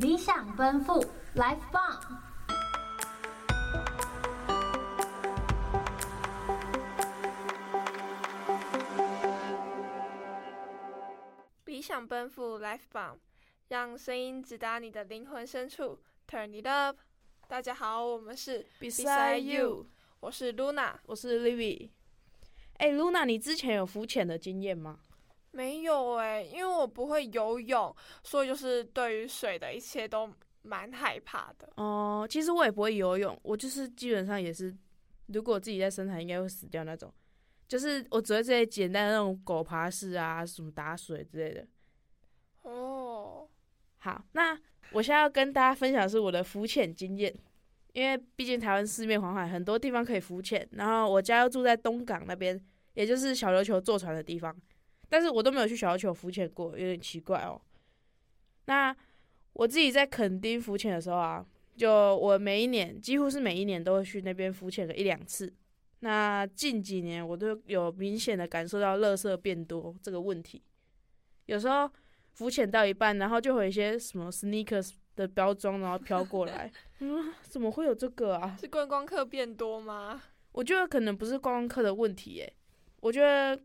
[0.00, 1.04] 理想奔赴
[1.36, 2.00] ，Life Bomb！
[11.66, 13.18] 理想奔赴，Life Bomb，，
[13.68, 16.96] 让声音直达你的灵魂深处，Turn it up！
[17.46, 19.86] 大家好，我们是 Beside You，
[20.20, 21.90] 我是 Luna，我是 Livy。
[22.78, 25.00] 哎，Luna，你之前有浮潜的经验吗？
[25.52, 30.32] 没有哎，因为我不会游泳，所以就是对于水的一切都
[30.62, 31.68] 蛮害怕的。
[31.76, 34.72] 哦、呃，其实我也不会游泳，我就是基本上也是，
[35.26, 37.12] 如果我自己在深海，应该会死掉那种。
[37.66, 41.66] 就是我只会这些简单的那种狗爬式啊，什么打水之类的。
[42.62, 43.48] 哦，
[43.98, 44.58] 好，那
[44.92, 47.32] 我现在要跟大家分享的是我的浮潜经验，
[47.92, 50.68] 因为毕竟台湾四面环海，很多地方可以浮潜。
[50.72, 52.60] 然后我家又住在东港那边，
[52.94, 54.54] 也就是小琉球坐船的地方。
[55.10, 57.60] 但是我都没有去小琉球浮潜过，有点奇怪哦。
[58.66, 58.96] 那
[59.52, 61.44] 我自己在垦丁浮潜的时候啊，
[61.76, 65.52] 就我每一年几乎是每一年都会去那边浮潜个一两次。
[65.98, 70.62] 那近几年我都有明显的感受到垃圾变多这个问题。
[71.46, 71.90] 有时候
[72.34, 78.56] 浮潜到一半，然后就会有一些什么 sneakers 的标装，然后飘过来， 嗯，怎么会有这个啊？
[78.60, 80.22] 是观光客变多吗？
[80.52, 82.52] 我觉得可能不是观光客的问题，诶，
[83.00, 83.60] 我觉得。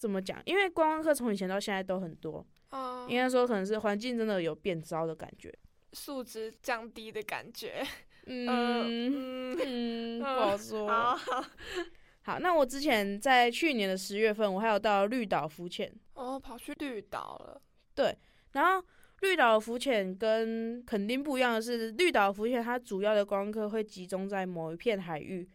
[0.00, 0.40] 怎么讲？
[0.46, 5.54] 因为观光客从以前到现在都很多，哦，应该说可能是环境真的有变糟的感觉，
[5.92, 7.84] 素质降低的感觉，
[8.24, 10.88] 嗯嗯，嗯，不好说。
[10.88, 11.44] 好好，
[12.24, 17.60] 好，那我之前在去年的十月份，我还有到绿岛浮潜，哦，跑去绿岛了。
[17.94, 18.16] 对，
[18.52, 18.82] 然后
[19.20, 25.46] 绿岛浮潜跟垦丁不一样的是，绿岛浮潜它主要的观光客会集中在某一片海域，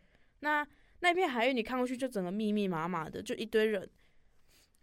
[0.42, 0.64] 那
[1.00, 3.90] 那片海域你看过去就整个密密麻麻的，就一堆人。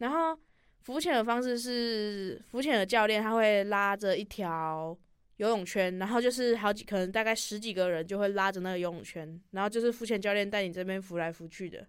[0.02, 0.36] 然后
[0.80, 4.98] 浮潜的方式是，浮潜的教练他会拉着一条
[5.36, 11.86] 游泳圈，然后就是好几可能大概十几个人就会拉着那个游泳圈，然后就是浮潜教练带你这边浮来浮去的。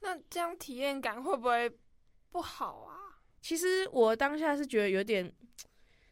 [0.00, 1.70] 那这样体验感会不会
[2.30, 3.20] 不好啊？
[3.42, 5.30] 其实我当下是觉得有点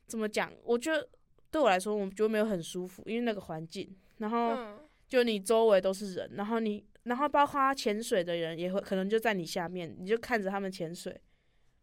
[0.06, 0.52] 怎么讲？
[0.64, 1.08] 我觉得
[1.50, 4.54] 对我来说，我觉得没有很舒服，因为那个环境，然后
[5.08, 6.84] 就你周围都是人，然后你。
[7.04, 11.14] 然后包括潜水的人也会可能就在你下面，你就看着他们潜水，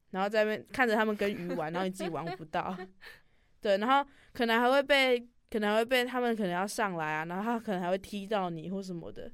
[0.10, 2.76] 然后在那边看着他们跟鱼玩，然后你自己玩不到，
[3.62, 9.32] 对，然后可能还会被可能还会被他们可能要上来啊，然后他可能还会踢到你或什么的，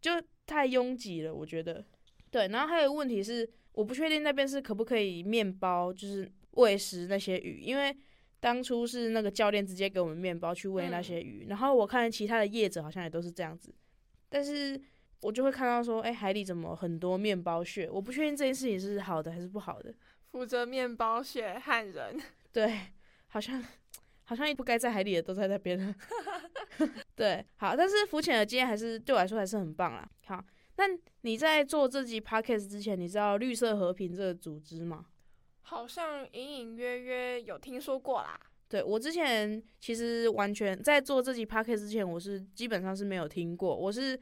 [0.00, 0.12] 就
[0.44, 1.82] 太拥挤了，我觉得。
[2.30, 7.96] 对，然后还有问题是，我不确定那边是可不可以面包，就是喂食那些鱼，因为
[8.40, 13.74] 当初是那个教练直接给我们面包去喂那些鱼，然后我看其他的业者好像也都是这样子，
[14.28, 14.78] 但是。
[15.20, 17.88] 我就会看到说，哎、欸，海里怎么很多面包屑？
[17.90, 19.92] 我不确定这件事情是好的还是不好的。
[20.30, 22.18] 负责面包屑汉人，
[22.52, 22.80] 对，
[23.26, 23.62] 好像
[24.24, 25.94] 好像不该在海里的都在那边。
[27.14, 30.08] 对，好，但是浮潜的经验还是对我来说还是很棒啦。
[30.26, 30.42] 好，
[30.76, 30.84] 那
[31.20, 35.04] 你在做这集 podcast 之前，你知道绿色和平这个组织吗？
[35.62, 38.40] 好像隐隐约约有听说过啦。
[38.68, 44.18] 对，我之前其实完全在做这集 podcast 之前，我是基本上是没有听过，我是。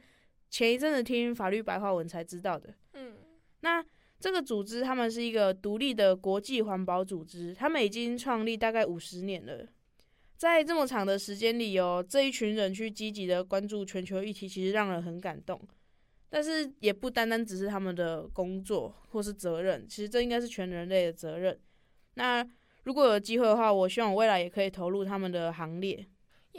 [0.49, 2.73] 前一阵子听法律白话文才知道的。
[2.93, 3.15] 嗯，
[3.61, 3.83] 那
[4.19, 9.67] 这个组织他们是一个独立的国际环保组织，他们已经创立大概五十年了。
[10.35, 15.59] 在这么长的时间里哦，这一群人去积极的关注全球议题，其实让人很感动。
[16.29, 21.59] 但是也不单单只是他们的工作或是责任，其实这应该是全人类的责任。
[22.13, 22.47] 那
[22.83, 26.05] 如果有机会的话，我希望我未来也可以投入他们的行列。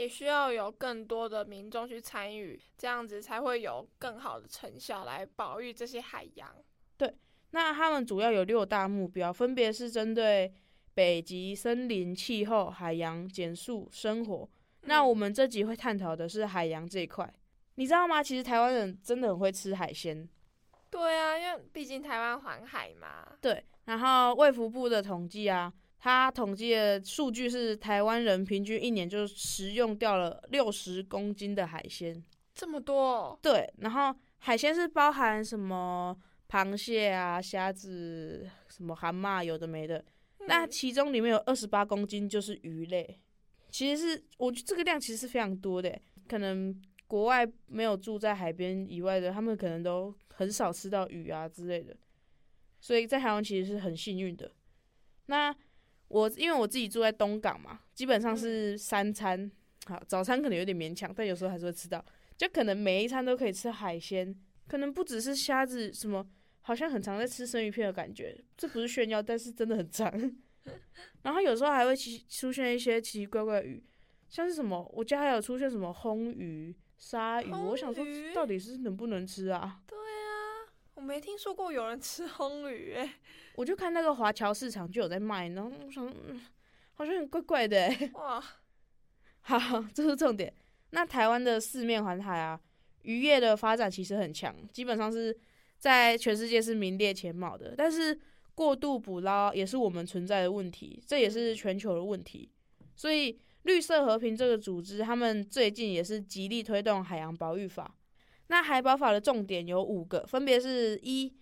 [0.00, 6.50] 也需要有更多的民众去参与，这样子才会有更好的成效来保育这些海洋。
[6.96, 7.14] 对，
[7.50, 10.50] 那他们主要有六大目标，分别是针对
[10.94, 14.48] 北极、森林、气候、海洋、减速、生活。
[14.84, 17.30] 那我们这集会探讨的是海洋这一块，
[17.74, 18.22] 你知道吗？
[18.22, 20.26] 其实台湾人真的很会吃海鲜。
[20.88, 23.36] 对啊，因为毕竟台湾环海嘛。
[23.38, 25.70] 对，然后卫福部的统计啊。
[26.02, 32.24] 他统计的数据是，台湾人平均一年就食用掉了六十公斤的海鲜，
[32.54, 33.38] 这么多？
[33.42, 36.16] 对，然后海鲜是包含什么
[36.48, 39.98] 螃蟹啊、虾子、什么蛤蟆，有的没的。
[40.38, 43.20] 嗯、那其中里面有二十八公斤就是鱼类，
[43.70, 46.00] 其实是我觉得这个量其实是非常多的。
[46.26, 46.74] 可能
[47.06, 51.94] 国外没有住在海边以外的，他们可能都很少吃到鱼啊之类的，
[52.80, 54.50] 所以在台湾其实是很幸运的。
[55.26, 55.54] 那
[56.10, 59.50] 我因为我自己住在东港嘛，基本上是三餐，
[59.86, 62.04] 好，早餐可能有点勉强，但有时候还是会吃到，
[62.36, 64.34] 就可能每一餐都可以吃海鲜，
[64.66, 66.26] 可能不只是虾子，什么
[66.62, 70.12] 好像很常在吃生鱼片的感觉，这不是炫耀，但是真的很常。
[71.22, 73.82] 然后有时候还会奇出现一些奇奇怪怪的鱼，
[74.28, 78.04] 像是什么，我家还有出现什么红鱼、鲨鱼，我想说
[78.34, 79.80] 到底是能不能吃啊？
[79.86, 79.99] 对啊，
[81.00, 83.10] 我没听说过有人吃红鱼哎。
[83.54, 86.06] 我就看那个华侨市场就有在卖，然后我想，
[86.92, 88.10] 好像很怪怪的哎。
[88.12, 88.44] 哇，
[89.40, 90.52] 好，这是重点。
[90.90, 92.60] 那台湾的四面环海啊，
[93.02, 95.34] 渔业的发展其实很强，基本上是
[95.78, 97.74] 在全世界是名列前茅的。
[97.74, 98.18] 但是
[98.54, 102.50] 过度捕捞也是我们存在的问题，这也是全球的问题。
[102.94, 107.96] 所以绿色和平这个组织，他们最近也是极力推动海洋保育法。
[108.50, 111.32] 那海保法的重点有五个，分别是一，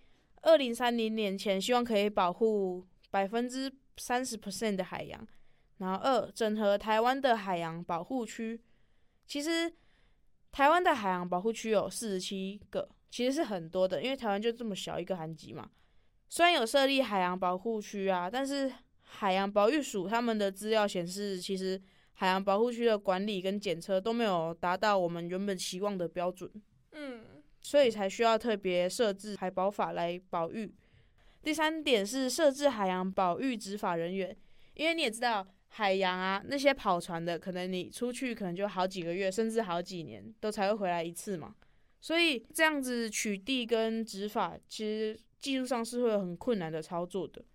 [0.43, 5.27] 二零三零年前希望可以保护百分之三十 percent 的海洋，
[5.79, 8.61] 然后二，整合台湾的海洋保护区。
[9.25, 9.73] 其实，
[10.51, 15.67] 台湾的海洋保护区有四十七个，其实是很多的，因为台湾就这么小一个韩籍嘛。
[16.27, 18.71] 虽然有设立海洋保护区啊，但是
[19.01, 21.81] 海洋保育署他们的资料显示，其实
[22.13, 26.47] 海洋保护区的管理跟检测都没有达到我们原本期望的标准。
[26.91, 27.21] 嗯，
[27.61, 30.73] 所以才需要特别设置海保法来保育。
[31.41, 34.35] 第三点是设置海洋保育执法人员，
[34.73, 35.47] 因为你也知道。
[35.71, 41.53] 海洋啊，那些跑船的，可能你出去可能就好几个月，甚至好几年都才会回来一次嘛。
[42.01, 47.45] 所以这样子取缔跟执法，其实技术上是会有很困难的操作的。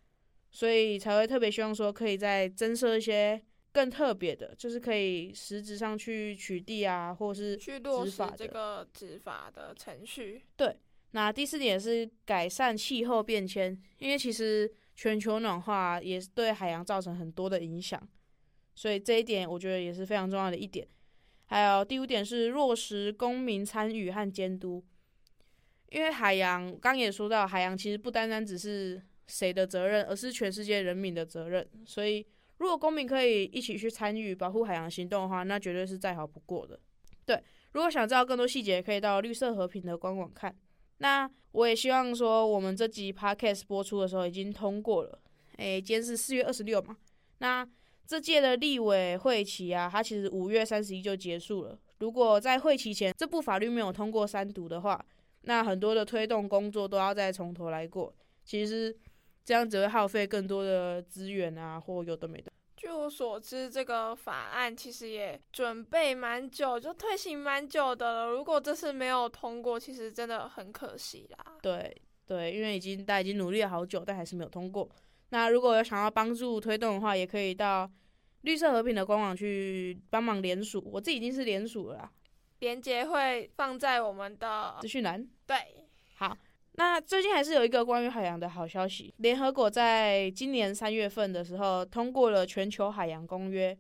[0.53, 3.43] 所以才会特别希望说，可以再增设一些
[3.75, 10.43] 更特别的，就是可以实质上去取缔啊，或是去落实这个执法的程序。
[10.57, 10.75] 对，
[11.11, 14.73] 那第四点是改善气候变迁，因为其实。
[14.97, 18.01] 全球暖化也是对海洋造成很多的影响，
[18.77, 20.87] 所以这一点我觉得也是非常重要的一点。
[21.47, 24.85] 还有第五点是落实公民参与和监督，
[25.91, 31.69] 因为海洋刚也说到，海洋其实不单单只是谁的责任，而是全世界人民的责任。
[31.85, 32.25] 所以
[32.59, 36.79] 如果公民可以一起去参与保护海洋行动的话，那绝对是再好不过的。
[37.27, 37.43] 对，
[37.73, 40.55] 如果想知道更多细节，可以到绿色和平的官网看。
[40.99, 45.19] 那我也希望说，我们这集 podcast 播出的时候已经通过了。
[45.57, 46.97] 诶，今天是四月二十六嘛。
[47.39, 47.67] 那
[48.07, 51.79] 这届的立委会期啊，它其实五月三十一就结束了。
[51.99, 55.05] 如果在会期前这部法律没有通过三读的话，
[55.43, 58.15] 那很多的推动工作都要再从头来过。
[58.45, 58.95] 其实
[59.45, 62.51] 这样只会耗费更多的资源啊，或有的没的。
[62.77, 68.27] 据我所知，这个法案其实也准备蛮久，就推行蛮久的了。
[68.27, 71.57] 如果这次没有通过，其实真的很可惜啦。
[71.63, 71.97] 对
[72.27, 74.89] 对，因为已经大家已经努力了好久，但还是没有通过。
[75.31, 77.91] 那如果有想要帮助推动的话，也可以到
[78.43, 80.83] 绿色和平的官网去帮忙联署。
[80.93, 82.13] 我自己已经是联署了啦，
[82.59, 85.27] 连接会放在我们的资讯栏。
[85.47, 85.57] 对，
[86.17, 86.37] 好。
[86.77, 93.77] 那最近还是有一个关于海洋的好消息，联合国在今年三月份的时候通过了全球海洋公约。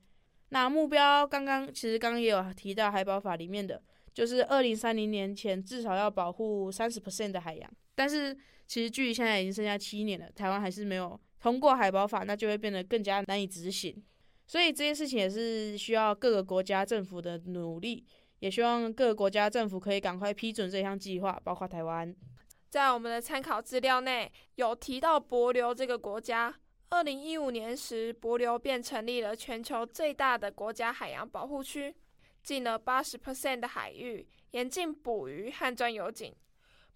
[0.50, 3.82] 那目标刚刚其实刚刚也有提到海保法里面的，
[4.12, 7.69] 就是二零三零年前至少要保护三十 percent 的海洋。
[7.96, 8.32] 但是
[8.69, 14.00] 其实距离现在已经剩下七年了，台湾还是没有通过海保法，那就会变得更加难以执行。
[14.46, 18.05] 所以这件事情也是需要各个国家政府的努力，
[18.38, 22.14] 也希望各个国家政府可以赶快批准这项计划，包括台湾。
[22.74, 26.52] 在我们的参考资料内有提到帛琉这个国家，
[26.88, 31.94] 二零一五年时，帛琉便成立了全球最大的国家海洋保护区，
[32.43, 36.34] 禁了八十 percent 的海域，严禁捕鱼和钻油井。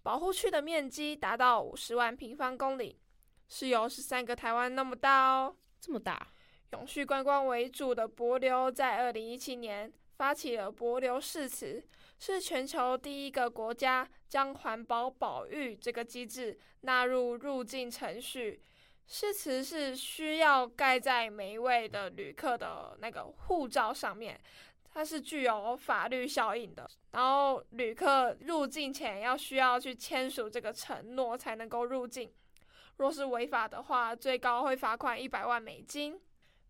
[0.03, 2.99] 保护区的面积达到五十万平方公里，
[3.47, 6.27] 是由十三个台湾那么大哦，这么大。
[6.73, 11.81] 永续观光为主的帛琉，在二零一七年发起了帛琉誓词。
[12.19, 18.61] 是全球第一个国家将环保保育这个机制纳入入境程序。
[19.07, 24.39] 誓词是需要盖在每一位的旅客的那个护照上面，
[24.93, 26.87] 它是具有法律效应的。
[27.11, 32.31] 然后旅客入境前要需要去签署这个承诺才能够入境。
[32.97, 36.21] 若是违法的话，最高会罚款一百万美金。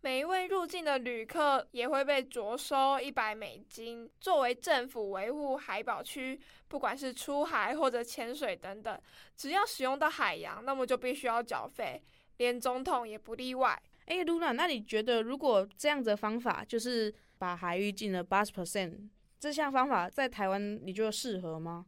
[0.01, 6.39] 每一位入境的旅客也会被着收一百美金，作为政府维护海保区，
[6.69, 8.97] 不管是出海或者潜水等等，
[9.35, 12.01] 只要使用到海洋，那么就必须要缴费，
[12.37, 13.77] 连总统也不例外。
[14.05, 21.85] 哎，露娜，那你觉得如果这样子的方法，就是把海域禁了八十 percent，这项方法在台湾你觉得适合吗？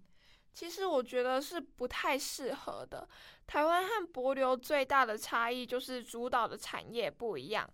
[0.53, 3.07] 其实我觉得是不太适合的。
[3.47, 7.67] 台湾和帛琉最大的差异就是主导的产业不一样。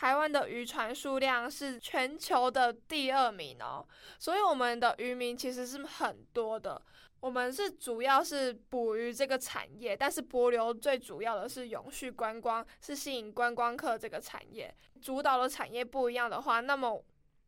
[0.00, 3.86] 台湾的渔船数量是全球的第二名哦，
[4.18, 6.80] 所以我们的渔民其实是很多的。
[7.20, 14.74] 我们是主要是捕鱼这个产业，但是帛流最主要的是永续观光，是吸引观光客这个产业。
[15.02, 17.04] 主导的产业不一样的话，那么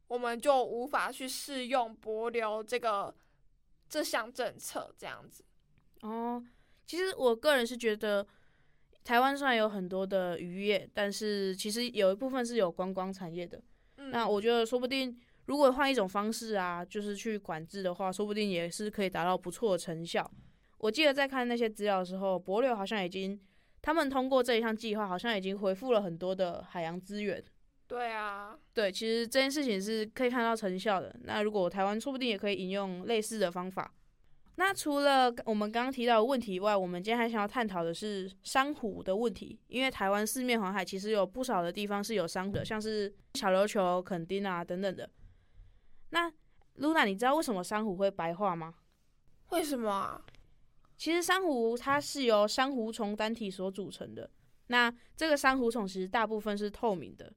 [0.09, 3.15] 我们就无法去适用帛流这个
[3.89, 5.43] 这项政策这样子。
[6.03, 6.45] 哦，
[6.87, 8.27] 其实我个人是觉得。
[9.05, 13.61] 台湾虽然有很多的渔业，但是其实有一部分是有观光产业的。
[13.97, 14.11] 嗯。
[14.11, 15.17] 那我觉得说不定，
[15.47, 20.31] 如果换一种方式啊，就是去管制的话，说不定也是可以达到不错的成效。
[20.79, 23.41] 我记得在看那些资料的时候，帛琉好像已经，
[23.81, 27.43] 他们通过这一项计划，好像已经回复了很多的海洋资源。
[27.89, 31.15] 对啊，对，其实这件事情是可以看到成效的。
[31.25, 33.93] 那如果台湾说不定也可以引用类似的方法。
[34.57, 39.59] 那除了我们刚刚提到的问题以外，我们今天还想要探讨的是珊瑚的问题。
[39.69, 45.09] 因为台湾四面环海，其实有不少的地方是有珊瑚的，像是小琉球、垦丁啊等等的。
[46.11, 46.31] 那
[46.75, 48.75] 露娜，你知道为什么珊瑚会白化吗？
[49.49, 50.21] 为什么啊？
[50.99, 54.31] 其实珊瑚它是由珊瑚虫单体所组成的。
[54.67, 57.33] 那这个珊瑚虫其实大部分是透明的，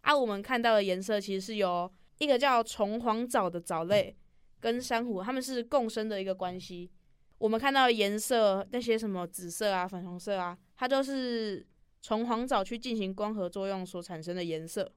[0.00, 4.16] 而、啊、我们看到的颜色其实是由一个叫虫黄藻的藻类。
[4.60, 6.90] 跟珊瑚，它们是共生的一个关系。
[7.38, 11.64] 我们看到的颜色，那些什么紫色啊、粉红色啊，它都是
[12.00, 14.90] 从黄藻去进行光合作用所产生的颜色。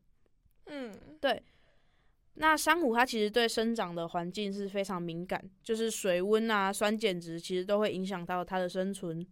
[0.65, 1.43] 嗯，对。
[2.33, 9.23] 那珊瑚它其实对生长的环境是非常敏感，就是水温啊、酸碱值，其实都会影响到它的生存。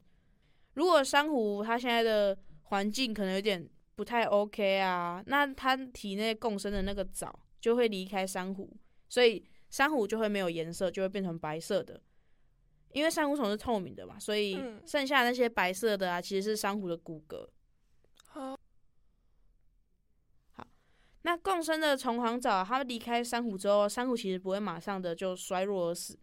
[0.75, 8.71] 如果珊瑚它现在的环境可能有点不太 OK 啊，那它体内共生的那个藻就会离开珊瑚，
[9.07, 9.43] 所以。
[9.69, 12.01] 珊瑚就会没有颜色，就会变成白色的。
[12.91, 17.47] 因为珊瑚虫是透明的嘛，所以剩下那些白色的啊，其实是珊瑚的骨骼。
[18.25, 18.57] 好，
[20.53, 20.67] 好，
[21.21, 26.17] 那共生的虫黄藻，它们离开珊瑚之后，珊瑚其实不会马上的就衰弱而死。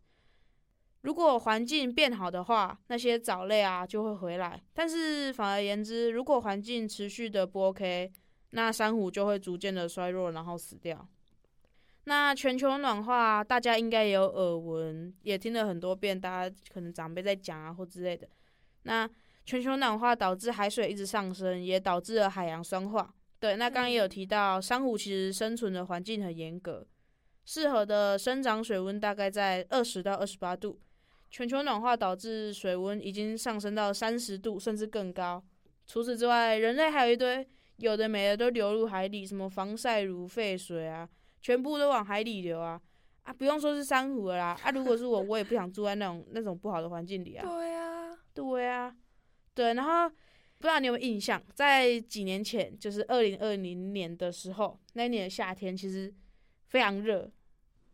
[1.02, 4.60] 如果环境变好的话，那些藻类啊就会回来。
[4.74, 8.12] 但是反而言之，如果环境持续的不 OK，
[8.50, 11.08] 那珊瑚就会逐渐的衰弱，然后死掉。
[12.08, 18.28] 那全球暖化，大家应该也有耳闻，也听了很多遍，大家可能长辈在讲啊或之类的。
[18.84, 19.10] 那
[19.44, 23.12] 全球暖化导致海水一直上升，也导致了海洋酸化。
[23.40, 26.86] 对，那刚刚也有提到，珊瑚其实生存的环境很严格，
[27.44, 30.80] 适合的生长水温大概在二十到二十八度。
[31.28, 35.42] 全球暖化导致水温已经上升到三十度甚至更高。
[35.88, 37.44] 除此之外，人类还有一堆
[37.78, 41.08] 有的没的都流入海里，什么防晒乳、废水啊。
[41.46, 42.80] 全部都往海里流啊！
[43.22, 44.58] 啊，不用说是珊瑚了啦！
[44.64, 47.46] 啊，如果是我，我也不想住在那种那种不好的环境里啊。
[47.46, 48.96] 对啊，对啊，
[49.54, 49.74] 对。
[49.74, 56.12] 然后不知道你有没有印象，在几年前，就是二零二零年的时候，那一年的夏天其实
[56.66, 57.30] 非常热，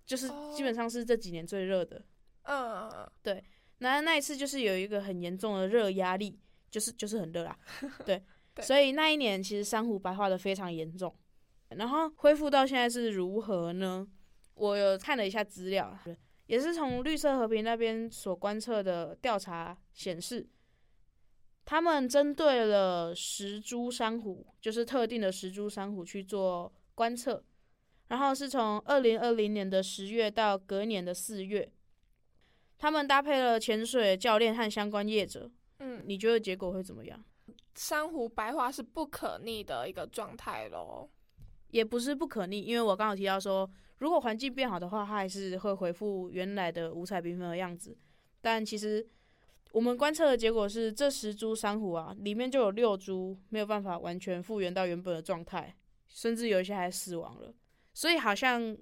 [0.06, 2.02] 就是基本上是这几年最热的。
[2.44, 3.10] 嗯嗯。
[3.22, 3.44] 对，
[3.80, 6.40] 那那一次就是有一个很严重的热压力，
[6.70, 7.54] 就是就是很热啦。
[8.06, 8.64] 对，对。
[8.64, 11.14] 所以那一年其实珊瑚白化的非常严重。
[11.76, 14.06] 然后恢复到现在是如何呢？
[14.54, 15.98] 我有看了一下资料，
[16.46, 20.46] 也是从绿色和平那边所观测的调查显示，
[21.64, 27.42] 他们针对了石株珊瑚，就是特定的石株珊瑚去做观测，
[28.08, 31.72] 然后是从二零二零年的十月到隔年的四月，
[32.78, 35.50] 他们搭配了潜水教练和相关业者。
[35.78, 37.24] 嗯，你觉得结果会怎么样？
[37.74, 41.08] 珊瑚白化是不可逆的一个状态喽。
[41.72, 47.96] 也不是不可逆，因为我刚刚提到说，如果环境变好的话，它还是会恢复原来的五彩缤纷的样子。
[48.40, 49.06] 但其实
[49.72, 55.74] 我们观测的结果是，这十株珊瑚啊，里面就有六株没有办法完全复原到原本的状态，
[56.08, 57.54] 甚至有一些还死亡了。
[57.94, 58.76] 所以好像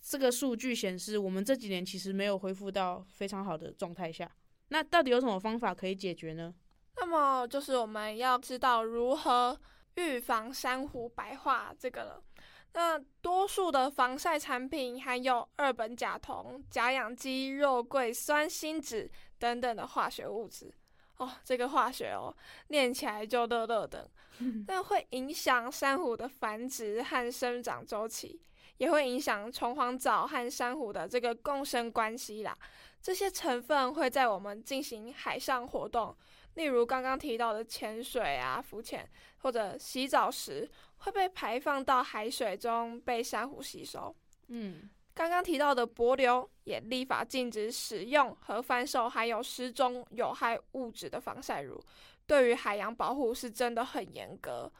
[0.00, 4.30] 这个数据显示，我们这几年其实没有恢复到非常好的状态下。
[4.68, 6.54] 那到底有什么方法可以解决呢？
[6.96, 9.58] 那么就是我们要知道如何
[9.96, 12.22] 预防珊瑚白化这个了。
[12.72, 20.72] 那多数的防晒产品含有二苯甲酮、甲氧基肉桂酸锌酯等等的化学物质。
[21.16, 22.34] 哦，这个化学哦，
[22.68, 24.10] 念起来就乐乐的。
[24.66, 28.40] 那会影响珊瑚的繁殖和生长周期，
[28.78, 32.56] 也会影响虫黄藻和珊瑚的这个共生关系啦。
[33.02, 36.16] 这些成分会在我们进行海上活动，
[36.54, 40.68] 例如刚刚提到的潜水啊、浮潜或者洗澡时。
[41.02, 44.14] 会被排放到海水中，被珊瑚吸收。
[44.48, 51.82] 嗯，刚刚提到的帛琉也立法禁止使用和贩售含有十种有害物质的防晒乳，
[52.26, 54.70] 对于海洋保护是真的很严格。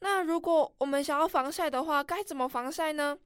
[0.00, 3.16] 那如果我们想要防晒的话，该怎么防晒呢？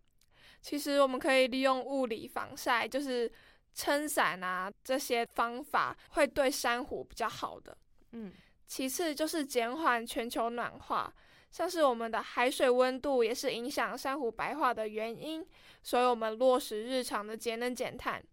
[0.61, 3.33] 其实我们可以利用物理防晒，就是
[3.77, 7.77] 撑伞啊这些方法会对珊瑚比较好的。
[8.13, 8.33] 嗯，
[8.67, 11.13] 其次就是减缓全球暖化，
[11.51, 15.47] 像是我们的海水温度也是影响珊瑚白化的原因，
[15.83, 18.25] 所以我们落实日常的节能减碳，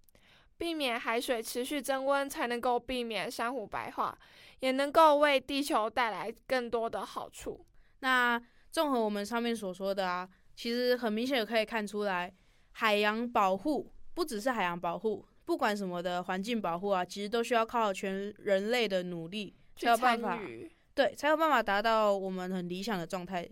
[0.57, 4.17] 避免海水持续增温，才能够避免珊瑚白化，
[4.61, 7.65] 也能够为地球带来更多的好处。
[7.99, 12.33] 那综合我们上面所说的啊，其实很明显也可以看出来，
[12.71, 20.39] 海洋保护不只是海洋保护，不管什么的环境保护啊，其实都需要靠全人类的努力才有办法，
[20.93, 23.47] 对，才有办法达到我们很理想的状态。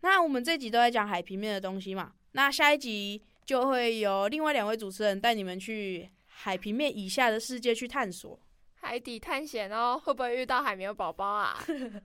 [0.00, 8.38] 那我们这集都在讲海平面的东西嘛，那下一集就会有另外两位主持人带你们去海平面以下的世界去探索，
[8.80, 11.58] 海底探险哦，会不会遇到海绵宝宝啊？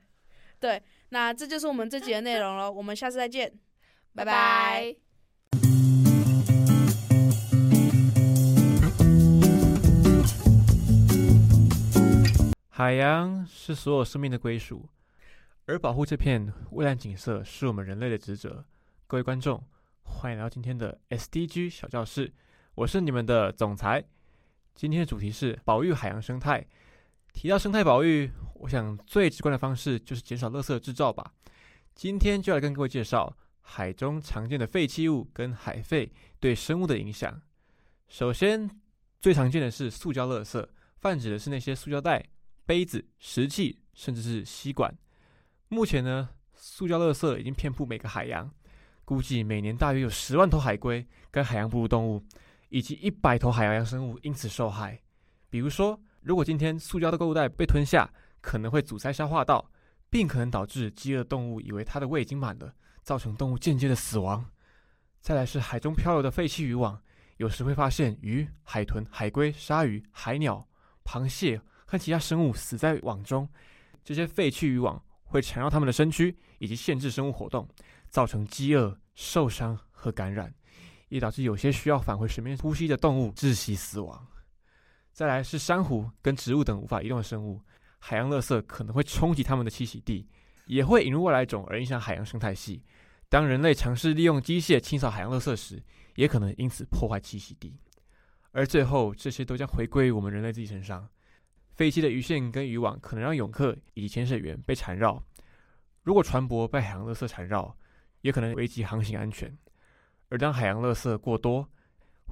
[0.59, 0.81] 对。
[1.11, 3.51] 那这就是我们这集的内容了，我们下次再见，
[4.13, 5.08] 拜拜。
[12.79, 14.87] 海洋是所有生命的归属，
[15.65, 18.63] 而保护这片蔚蓝景色是我们人类的职责。
[19.05, 19.61] 各位观众，
[20.03, 22.33] 欢迎来到今天的 SDG 小教室，
[22.75, 24.01] 我是你们的总裁。
[24.75, 26.65] 今天的主题是保育海洋生态。
[27.33, 31.33] 提到生态保育，我想最直观的方式就是减少垃圾制造吧。
[31.93, 36.09] 今天就来跟各位介绍海中常见的废弃物跟海废
[36.39, 37.41] 对生物的影响。
[38.07, 38.69] 首先，
[39.19, 40.65] 最常见的是塑胶垃圾，
[41.01, 42.25] 泛指的是那些塑胶袋、
[42.69, 44.95] 杯子、食器，甚至是吸管。
[45.69, 48.47] 目前呢，塑胶垃圾已经遍布每个海洋，
[49.03, 52.23] 估计每年大约有十万头海龟跟海洋哺乳动物，
[52.69, 55.01] 以及一百头海洋生物因此受害。
[55.49, 58.07] 比如说，如果今天塑胶的购物袋被吞下，
[58.39, 59.71] 可能会阻塞消化道，
[60.11, 64.45] 并可能导致饥饿动物以为它的胃已经满了，造成动物间接的死亡。
[65.21, 67.01] 再来是海中漂流的废弃渔网，
[67.37, 70.69] 有时会发现鱼、海豚、海龟、鲨鱼、海鸟、
[71.03, 71.59] 螃蟹
[71.89, 73.49] 和其他生物死在网中。
[74.03, 77.67] 这些废弃渔网会缠绕它们的身躯，以及限制生物活动，
[78.09, 80.53] 造成饥饿、受伤和感染，
[81.07, 84.27] 也导致有些需要返回水面呼吸的动物窒息死亡。
[85.11, 87.59] 再来是珊瑚跟植物等无法移动的生物，
[87.97, 90.29] 海洋垃圾可能会冲击它们的栖息地，
[90.67, 92.83] 也会引入外来种而影响海洋生态系。
[93.27, 95.81] 当人类尝试利用机械清扫海洋垃圾时，
[96.15, 97.79] 也可能因此破坏栖息地。
[98.51, 101.07] 而最后，这些都将回归于我们人类自己身上。
[101.79, 105.23] 飞机的鱼线跟渔网可能让泳客以及潜水员被缠绕，
[106.03, 107.73] 如果船舶被海洋垃圾缠绕，
[108.19, 109.57] 也可能危及航行安全。
[110.27, 111.69] 而当海洋垃圾过多，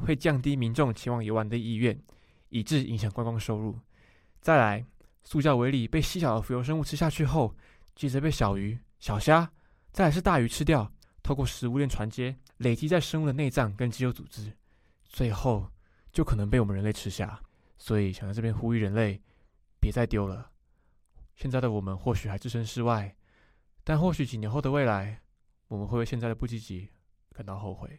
[0.05, 1.97] 会降低民众前往游玩的意愿。
[2.49, 3.79] 以致影响观光收入。
[4.41, 4.85] 再来，
[5.23, 7.55] 塑胶微粒被细小的浮游生物吃下去后，
[7.95, 9.49] 接着被小鱼、小虾，
[9.93, 10.91] 再来是大鱼吃掉，
[11.23, 14.51] 透过食物链传接，累积在生物的内脏跟肌肉组织，
[15.05, 15.69] 最后
[16.11, 17.39] 就可能被我们人类吃下。
[17.77, 19.21] 所以，想在这边呼吁人类，
[19.87, 20.51] 别再丢了。
[21.33, 23.15] 现在的我们或许还置身事外，
[23.85, 25.21] 但或许几年后的未来，
[25.69, 26.89] 我们会为现在的不积极
[27.31, 27.97] 感到后悔。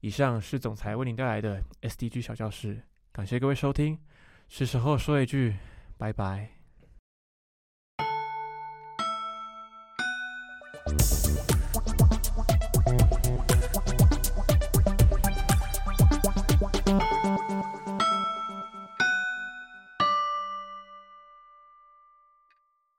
[0.00, 2.82] 以上是总裁为您带来的 SDG 小教室。
[3.12, 3.98] 感谢各位收听，
[4.46, 5.56] 是时候说一句
[5.96, 6.59] 拜拜。